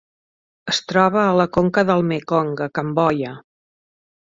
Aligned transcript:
Es 0.73 0.79
troba 0.93 1.21
a 1.25 1.37
la 1.41 1.47
conca 1.59 1.85
del 1.93 2.03
Mekong 2.15 2.53
a 2.69 2.73
Cambodja. 2.81 3.41